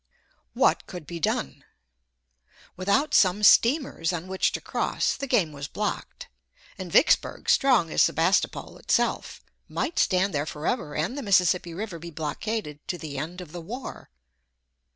What 0.55 0.87
could 0.87 1.05
be 1.05 1.19
done? 1.19 1.63
Without 2.75 3.13
some 3.13 3.43
steamers 3.43 4.11
on 4.11 4.25
which 4.27 4.51
to 4.53 4.59
cross, 4.59 5.15
the 5.15 5.27
game 5.27 5.51
was 5.51 5.67
blocked, 5.67 6.27
and 6.75 6.91
Vicksburg, 6.91 7.47
strong 7.47 7.91
as 7.91 8.01
Sebastopol 8.01 8.79
itself, 8.79 9.43
might 9.69 9.99
stand 9.99 10.33
there 10.33 10.47
forever 10.47 10.95
and 10.95 11.15
the 11.15 11.21
Mississippi 11.21 11.75
River 11.75 11.99
be 11.99 12.09
blockaded 12.09 12.79
to 12.87 12.97
the 12.97 13.19
end 13.19 13.41
of 13.41 13.51
the 13.51 13.61
war. 13.61 14.09